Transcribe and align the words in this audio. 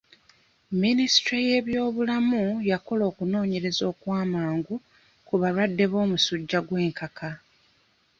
Minisitule 0.81 1.39
y'ebyobulamu 1.49 2.43
yakola 2.69 3.03
okunoonyereza 3.11 3.83
okw'amagu 3.91 4.75
ku 5.27 5.33
balwadde 5.41 5.85
b'omusujja 5.91 6.59
gw'enkaka. 6.67 7.29